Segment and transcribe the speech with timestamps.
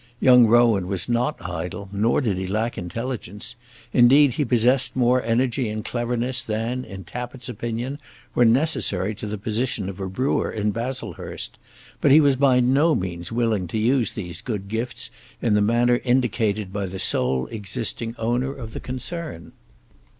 [0.19, 3.55] Young Rowan was not idle, nor did he lack intelligence;
[3.93, 7.99] indeed he possessed more energy and cleverness than, in Tappitt's opinion,
[8.33, 11.55] were necessary to the position of a brewer in Baslehurst;
[12.01, 16.01] but he was by no means willing to use these good gifts in the manner
[16.03, 19.51] indicated by the sole existing owner of the concern.